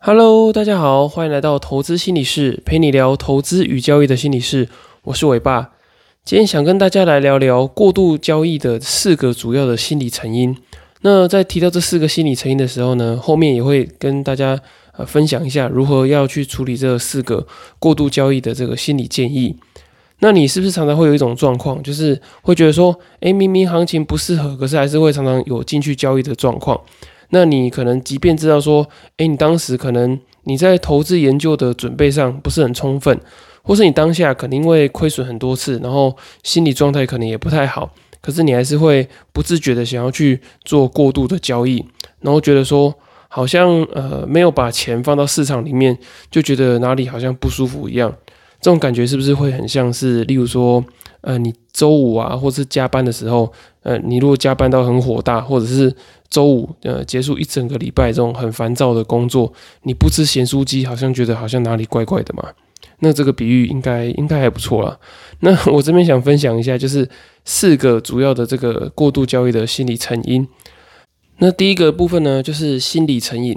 [0.00, 4.68] Hello，大家好，欢迎来到投资心理室，陪你聊投资与交易的心理室。
[5.02, 5.72] 我是伟爸，
[6.24, 10.56] 今天想跟大家来聊聊过度交易的四个主要的心理成因。
[11.00, 14.58] 那在提到这四个心理成因的时候呢，后面也会跟大家
[14.96, 17.44] 呃分享一下如何要去处理这四个
[17.80, 19.56] 过度交易的这个心理建议。
[20.20, 26.80] 那你是不是常常会有一种状况，就是会觉得说，诶，明明行情不适合，可是还是会常常有进去交易的状况？
[27.30, 28.88] 那你可能即便知道说，
[29.18, 33.20] 诶，你当时可能你在投资研究的准备上不是很充分，
[33.62, 41.84] 或是你当下可能因为亏损很多次，然后心理状态可能也不太好，可是你还是会不自觉的想要去做过度的交易，
[42.20, 42.94] 然后觉得说
[43.28, 45.96] 好像呃没有把钱放到市场里面，
[46.30, 48.10] 就觉得哪里好像不舒服一样，
[48.60, 50.82] 这种感觉是不是会很像是，例如说，
[51.20, 55.94] 呃，你周五啊，或是加班的时候，呃，你如果加班到很火大，或者是
[56.30, 62.44] 周五呃结束一整个礼拜这种很烦躁的工作，你不吃咸酥鸡，好像觉得好像哪里怪怪的嘛。
[63.00, 64.98] 那这个比喻应该应该还不错啦。
[65.40, 67.08] 那我这边想分享一下，就是
[67.44, 70.46] 四个主要的这个过度交易的心理成因。
[71.38, 73.56] 那第一个部分呢，就是心理成瘾。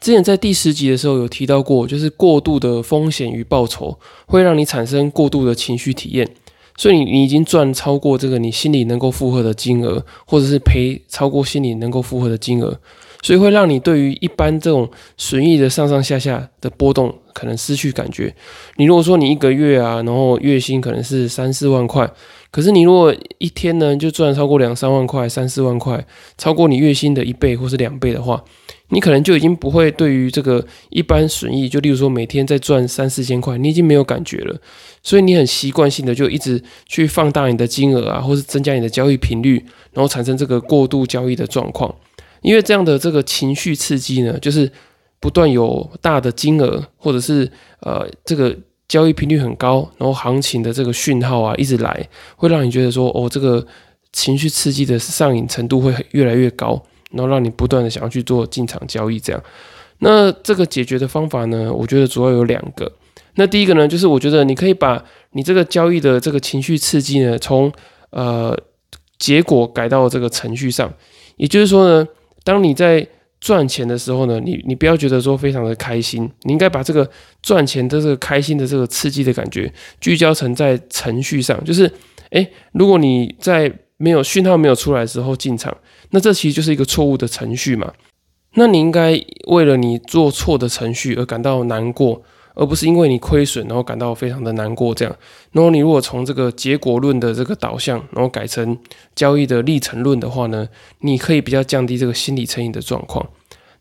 [0.00, 6.28] 之前在第十集的时候有提到过，就是过度的风险与报酬会让你产生过度的情绪体验。
[6.76, 12.78] 所以你你已经赚超过这个你心里能够负荷的金额，或者是赔超过心里能够负荷的金额，
[13.22, 18.34] 所以会让你对于一般这种损益的上上下下的波动可能失去感觉。
[18.76, 22.10] 你如果说你一个月啊，然后月薪可能是三四万块，
[22.50, 26.04] 可是你如果一天呢就赚超过两三万块、三四万块，
[26.38, 28.42] 超过你月薪的一倍或是两倍的话。
[28.90, 34.60] 你可能就已经不会对于这个一般损益，就例如说每天在赚三四千块，你已经没有感觉了，
[35.02, 41.94] 所以你很习惯性的就一直去放大你的金额啊，或是增加你的交易频率，然后产生这个过度交易的状况。
[42.42, 44.70] 因为这样的这个情绪刺激呢，就是
[45.20, 47.48] 不断有大的金额，或者是
[47.80, 48.56] 呃这个
[48.88, 53.64] 交易频率很高，然后行情的这个讯号啊一直来，会让你觉得说哦这个
[54.12, 56.82] 情绪刺激的上瘾程度会越来越高。
[57.10, 59.42] 然后让你不断的想要去做进场交易，这样，
[59.98, 61.72] 那这个解决的方法呢？
[61.72, 62.90] 我觉得主要有两个。
[63.34, 67.72] 那第一个呢，就是我觉得你可以把你这个交易的这个情绪刺激呢，从
[68.10, 68.56] 呃
[69.18, 70.92] 结果改到这个程序上。
[71.36, 72.06] 也就是说呢，
[72.44, 73.06] 当你在
[73.40, 77.08] 赚钱的时候呢，你你不要觉得说非常的开心，你应该把这个
[77.40, 81.90] 赚钱的这个开心的这个刺激的感觉聚焦成在程序上，就是
[82.30, 83.72] 诶，如果你在
[84.02, 85.76] 没有讯号没有出来的时候进场，
[86.08, 87.92] 那这其实就是一个错误的程序嘛？
[88.54, 92.22] 那你应该为了你做错的程序而感到难过，
[92.54, 95.14] 而不是因为你亏损然后感到非常的难过这样。
[95.52, 98.78] 然后你如果从这个结果论的这个导向，然后改成
[99.14, 100.66] 交易的历程论的话呢，
[101.00, 103.28] 你可以比较降低这个心理成瘾的状况。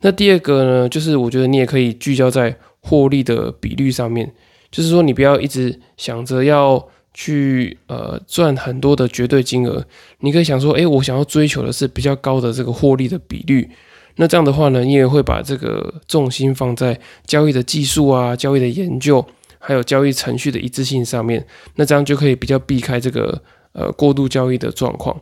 [0.01, 4.29] 那第二个呢，就是我觉得你也可以聚焦在获利的比率上面，
[4.69, 6.89] 就是说你不要一直想着要。
[7.13, 9.83] 去呃赚很多的绝对金额，
[10.19, 13.69] 你可以想说，诶，我想要追求的是比较高的这个获利的比率。
[14.15, 19.25] 那这样的话呢，你也会把这个重心放在交易的技术啊、交易的研究，
[19.57, 21.45] 还有交易程序的一致性上面。
[21.75, 25.19] 那这样就可以比较避开这个呃过度交易的状况。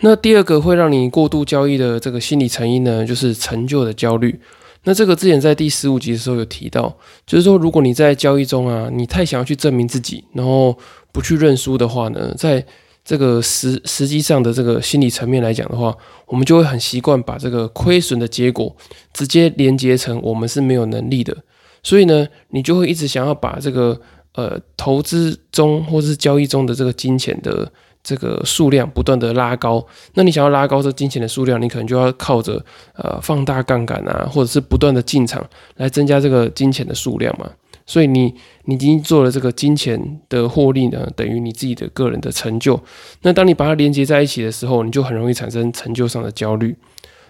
[0.00, 4.38] 那第二个会让你过度交易的这个心理成因呢，就是成就的焦虑。
[4.88, 6.90] 那这个之前在第十五集的时候有提到，
[7.26, 10.74] 就是说如果你在交易中啊，你太想要去证明自己，然后
[11.12, 12.64] 不去认输的话呢，在
[13.04, 15.94] 这个实实际上的这个心理层面来讲的话，
[16.24, 18.74] 我们就会很习惯把这个亏损的结果
[19.12, 21.36] 直接连接成我们是没有能力的，
[21.82, 24.00] 所以呢，你就会一直想要把这个
[24.32, 27.70] 呃投资中或是交易中的这个金钱的
[28.08, 29.86] 这个数量不断的拉高。
[30.14, 32.64] 那你想要拉高这金钱的数量，你可能就要靠着
[32.94, 35.46] 呃放大杠杆啊，或者是不断的进场
[35.76, 37.50] 来增加这个金钱的数量嘛。
[37.84, 42.80] 所以你你已经做了这个金钱的获利呢，等于你自己的个人的成就。
[43.20, 46.74] 那当你把它连接在一起的时候，你就很容易产生成就上的焦虑。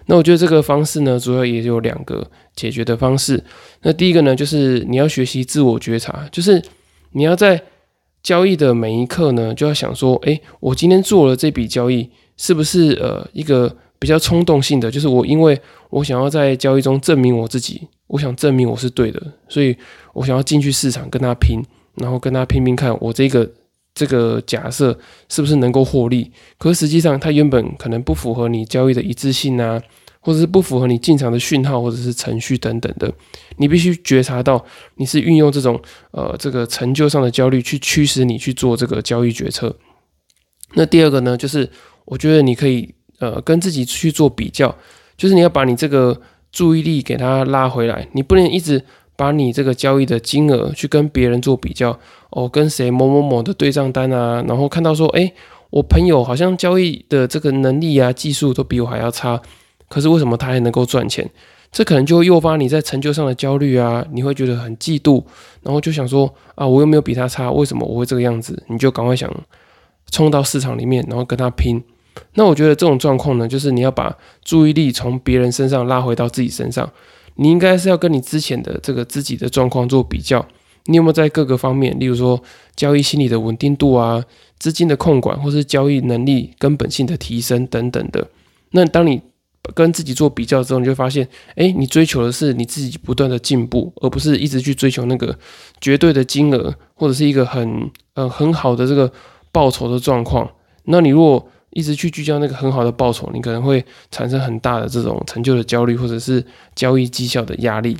[0.05, 2.25] 那我觉得这个方式呢，主要也有两个
[2.55, 3.43] 解决的方式。
[3.83, 6.61] 那第一个呢，就是你要学习自我觉察，就是
[7.11, 7.61] 你要在
[8.21, 14.91] 交易的每一刻呢，就要想说，诶，我今天做了这笔交易，是不是呃一个比较冲动性的？
[14.91, 17.87] 就是我因为我想要在交易中证明我自己。
[18.07, 19.77] 我想证明我是对的，所以
[20.13, 21.61] 我想要进去市场跟他拼，
[21.93, 23.47] 然后跟他拼拼看，我这个
[23.93, 24.97] 这个假设
[25.29, 26.31] 是不是能够获利？
[26.57, 29.79] 可是实际上，它原本可能不符合你交易的一致性啊，
[30.19, 33.11] 或者是不符合你进场的讯号或者是程序等等的。
[33.57, 34.63] 你必须觉察到，
[34.95, 35.81] 你是运用这种
[36.11, 39.75] 呃这个成就上的焦虑去驱使你去做这个交易决策。
[40.73, 41.69] 那第二个呢，就是
[42.05, 44.75] 我觉得你可以呃跟自己去做比较，
[45.17, 46.21] 就是你要把你这个。
[46.51, 48.83] 注意力给它拉回来，你不能一直
[49.15, 51.99] 把你这个交易的金额去跟别人做比较
[52.31, 55.31] 哦，跟谁某某某的对账单啊，然后看到说，哎，
[55.69, 59.39] 我朋友好像交易的这个能力啊、技术都比我还要差，
[59.89, 61.29] 可是为什么他还能够赚钱？
[61.71, 65.23] 这可能就会诱发你在成就上的焦虑啊，你会觉得很嫉妒，
[65.61, 68.63] 然后就想说啊，我又没有比他差，为什么我会这个样子？
[68.69, 69.31] 你就赶快想
[70.09, 71.83] 冲到市场里面，然后跟他拼。
[72.33, 76.89] 那我觉得这种状况呢，就是你要把注意力从别人身上拉回到自己身上。
[77.35, 80.45] 你应该是要跟你之前的这个自己的状况做比较，
[80.85, 82.41] 你有没有在各个方面，例如说
[82.75, 84.21] 交易心理的稳定度啊、
[84.57, 88.27] 资金的控管，或是交易能力根本性的提升等等的。
[88.71, 89.21] 那当你
[89.75, 95.37] 跟自己做比较之后，你就发现，哎，你追求的是你自己不断的进步，而不是一直去追求那个
[95.79, 99.11] 绝对的金额，或者是一个很呃很好的这个
[99.51, 100.49] 报酬的状况。
[100.85, 107.95] 那你如果一直去聚焦那个很好的报酬，你可能会产生很大的这种成就的焦虑，或者是交易绩效的压力。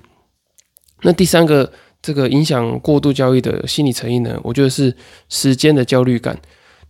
[1.03, 1.71] 那第三个
[2.01, 4.95] 这个影响过度交易的心理成因呢，我觉得是
[5.27, 6.39] 时间的焦虑感。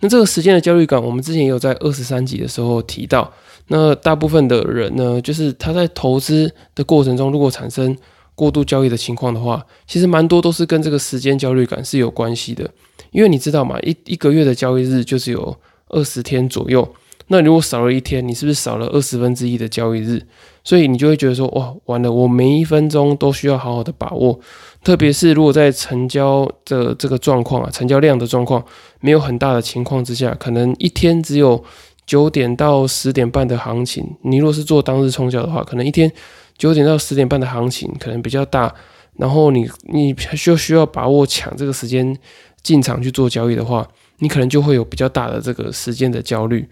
[0.01, 3.31] 那这个时间的焦虑感，我们之前也有在二十三集的时候提到。
[3.67, 7.95] 那大部分的人呢，就是他在投资的过程中，如果产生
[8.33, 12.67] 过度交易的情况的话，其实蛮多都是跟这个时间焦虑感是有关系的。
[13.11, 15.55] 因为你知道嘛，一一个月的交易日就是有
[15.89, 16.87] 二十天左右，
[17.29, 20.21] 那如果少了一天，你是不是少了二十分之一的交易日？
[20.63, 24.39] 所以你就会觉得说，哇，完了，我每一分钟都需要好好的把握。
[24.83, 28.63] 特别是如果在成交的这个状况啊，成交量的状况
[28.99, 31.63] 没有很大的情况之下，可能一天只有。
[32.09, 36.11] 九点到十点半的行情，你如果是做当日冲销的话，可能一天
[36.57, 38.73] 九点到十点半的行情可能比较大，
[39.17, 42.17] 然后你你需需要把握抢这个时间
[42.63, 43.87] 进场去做交易的话，
[44.17, 46.67] 你可能就会有比较大的这个时间的焦虑，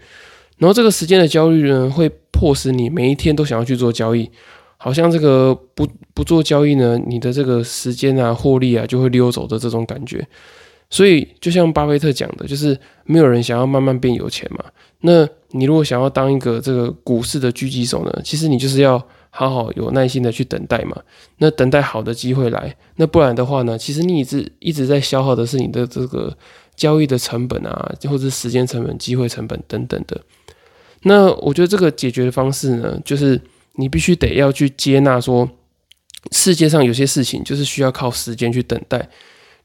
[0.58, 4.28] 然后这个时间的焦虑呢，会迫使你每一天都想要去做交易，
[4.76, 10.26] 好像这个不不做交易呢，你的这个时间啊获利啊就会溜走的这种感觉。
[10.90, 14.64] 所以，就像巴菲特讲的，就是没有人想要慢慢变有钱嘛。
[15.02, 20.96] 那你如果想要当一个这个股市的狙击手呢，其实你就是要好好有耐心的去等待嘛。
[21.38, 26.34] 那等待好的机会来，那不然的话呢，其实你一直一直在消耗的是你的这个
[26.78, 30.18] 交易的成本啊，或者时间成本、机会成本等等的。
[31.02, 33.38] 那我觉得这个解决的方式呢，就是
[33.74, 35.48] 你必须得要去接纳说，
[36.30, 39.08] 世界上有些事情就是需要靠时间去等待。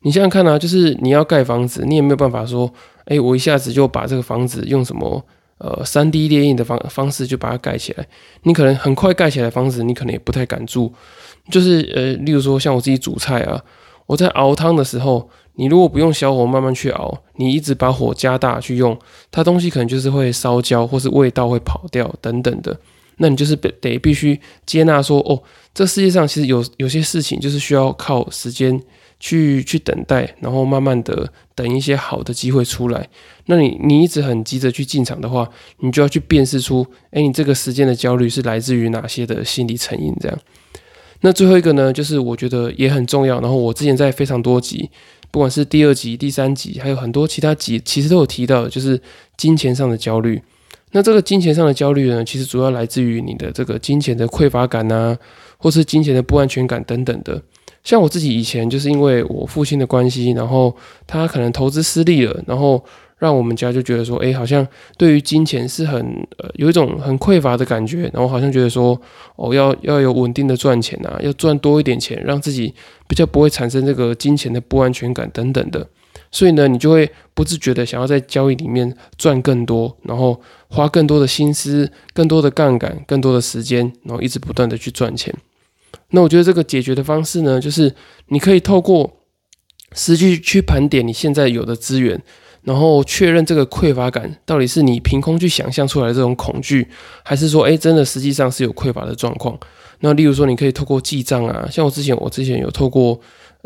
[0.01, 2.71] 你想想看啊，就是你要盖房子，你也没有办法说，
[3.05, 5.25] 哎，我一下子就把这个房子用什么
[5.59, 8.05] 呃三 D 列印的方方式就把它盖起来。
[8.41, 10.93] 你可能很快盖起来房子，你可能也不太敢住。
[11.49, 13.63] 就是呃，例如说像我自己煮菜啊，
[14.05, 18.97] 我在熬汤的时候，你如果不用小火慢慢去熬，你一直把火加大去用，
[19.31, 22.79] 它东西可能就是会烧焦，或是味道会跑掉等等的。
[23.17, 25.41] 那你就是得必须接纳说，哦，
[25.73, 28.81] 这世界上其实有有些事情就是需要靠时间。
[29.19, 33.07] 去去等待，然后慢慢的等一些好的机会出来。
[33.45, 35.49] 那你你一直很急着去进场的话，
[35.79, 40.13] 你就要去辨识出，哎，你这个时间的焦虑是来自于哪些的心理成因？
[40.19, 40.37] 这样。
[41.21, 43.39] 那最后一个呢，就是我觉得也很重要。
[43.39, 44.89] 然后我之前在非常多集，
[45.33, 49.01] 不管是第二集、第三集，还有很多其他集，其实都有提到，就是
[49.35, 50.39] 金钱上的焦虑。
[50.91, 55.17] 那这个金钱上的焦虑呢，其实主要来自于你的这个金钱的匮乏感啊，
[55.57, 57.41] 或是金钱的不安全感等等的。
[57.83, 60.71] 像我自己以前就是因为我父亲的关系，然后
[61.07, 62.85] 他可能投资失利了，然后
[63.23, 65.97] 让我们家就觉得说，哎，好像对于金钱是很
[66.39, 68.99] 呃有一种很匮乏的感觉，然后好像觉得说，
[69.37, 72.73] 哦，要要有稳定的赚钱啊，要赚多一点钱，让自己
[73.07, 75.87] 比较不会产生这个金钱的不安全感等等的，
[76.31, 85.33] 所以呢，你就会不自觉的想要在交易里面赚更多，然后花更多的心思、更多的杠杆、更多的时间，然后一直不断的去赚钱。
[86.09, 87.95] 那我觉得这个解决的方式呢，就是
[88.27, 89.21] 你可以透过
[89.93, 92.21] 实际去盘点你现在有的资源，
[92.63, 96.87] 然后确认这个匮乏感到底是你凭空去想象出来的这种恐惧，
[97.23, 99.57] 还是说，哎，真的实际上是有匮乏的状况。
[99.99, 103.19] 那例如说，你可以透过记账啊，像我之前，我之前有透过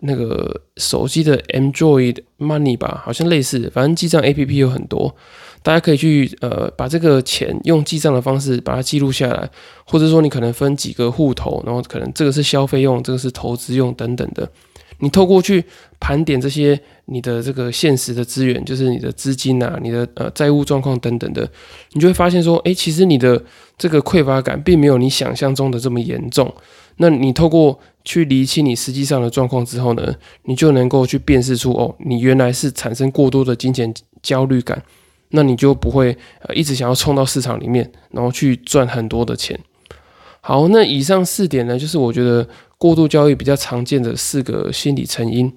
[0.04, 5.16] 那个手机的 Android Money 吧，好像类似，反正记账 APP 有很多。
[5.63, 9.50] 大家可以去呃把这个钱用记账的方式把它记录下来，
[9.86, 14.48] 或者说你可能分几个户头，然后可能这个是消费用，这个是投资用等等的。
[15.00, 15.63] 你透过去
[16.00, 21.48] 盘点这些你的这个现实的资源，就是你的资金啊、你的呃债务状况等等的，
[21.94, 23.42] 你就会发现说，哎，其实你的
[23.77, 26.54] 这个匮乏感并没有你想象中的这么严重。
[26.98, 30.13] 那你透过去理清你实际上的状况之后呢，
[30.44, 34.82] 你就能够去辨识出哦，你原来是产生过多的金钱焦虑感。
[35.30, 39.60] 那你就不会呃一直想要冲到市场里面，然后去赚很多的钱。
[40.48, 45.51] 好，那以上四点呢，就是我觉得过度交易比较常见的四个心理成因。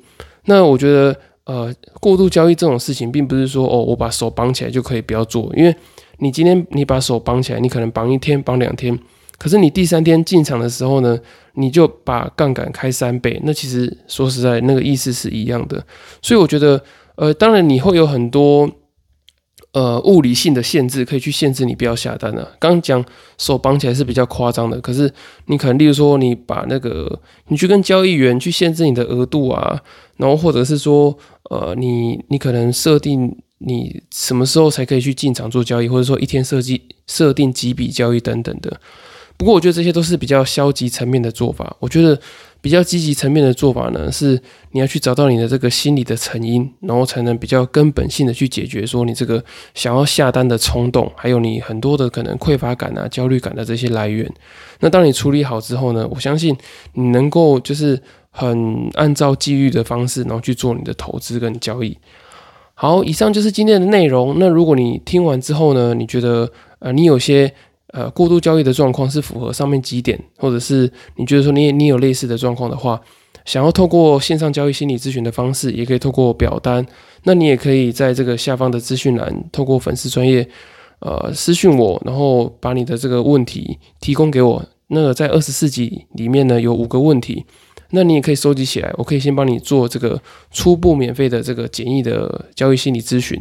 [0.47, 5.73] 那我觉得，呃，过度交易这种事情，并不是说哦，我把手绑起来就可以不要做，因为
[6.19, 8.99] 你今天你把手绑起来，你可能绑一天、绑两天，
[9.39, 11.17] 可是你第三天进场的时候呢，
[11.55, 15.81] 你就把杠杆开三倍，那其实说实在，那个意思是一样的。
[16.21, 16.83] 所以我觉得，
[17.15, 18.69] 呃，当然你会有很多。
[19.73, 22.43] 呃，物理性的限制可以去限制你不要下单的。
[22.59, 23.05] 刚刚讲
[23.39, 25.13] 手绑起来是比较夸张的，可是
[25.47, 29.81] 你可能，例如说，你把那个你去跟交易员去限制你的额度啊，
[30.17, 31.17] 然后或者是说，
[31.51, 38.81] 呃，你你可能设定你什么时候才可以去进场做交易，或者说一天设计设定几笔交易等等的。
[39.41, 41.75] 不过，我觉得这些都是比较消极层面的做法。
[41.81, 42.21] 我觉得。
[42.63, 44.39] 比较积极层面的做法呢，是
[44.73, 49.43] 你要去找到你的这个心理的成因，然后才能比较根本性的去解决说你这个
[49.73, 54.31] 想要下单的冲动，还有你很多的可能匮乏感啊、焦虑感的这些来源。
[54.81, 56.55] 那当你处理好之后呢，我相信
[56.93, 57.99] 你能够就是
[58.31, 61.97] 很按照纪律的方式，然后去做你的投资跟交易。
[62.75, 64.37] 好，以上就是今天的内容。
[64.39, 67.51] 那如果你听完之后呢，你觉得呃你有些。
[67.93, 73.01] 呃，过度交易的状况是符合上面几点，或者是你觉得说你你有类似的状况的话，
[73.45, 76.87] 想要透过线上交易心理咨询的方式，也可以透过表单，
[77.25, 80.49] 那你也可以在这个下方的资讯栏，透过粉丝专业
[81.01, 84.65] 呃私讯我，然后把你的这个问题提供给我。
[84.93, 87.45] 那在二十四集里面呢，有五个问题，
[87.91, 90.21] 那你也可以收集起来，我可以先帮你做这个
[90.51, 93.41] 初步免费的这个简易的交易心理咨询。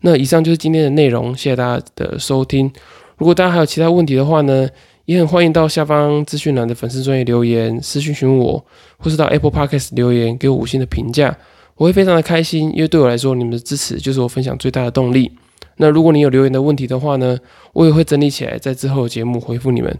[0.00, 2.70] 那以上就是今天的内容，谢谢大家的收听。
[3.22, 4.68] 如果大家还有其他问题的话呢，
[5.04, 8.66] 也很欢迎到下方资讯栏的粉丝专业留言私讯询问我，
[8.98, 11.38] 或是到 Apple Podcast 留言给我五星的评价，
[11.76, 15.30] 我会非常的开心，因为对我来说，你们的支持就是我分享最大的动力。
[15.76, 17.38] 那如果你有留言的问题的话呢，
[17.74, 19.96] 我也会整理起来，在之后的节目回复你们。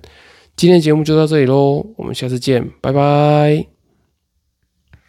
[0.57, 3.82] 今天的节目就到这里喽，我们下次见，拜拜。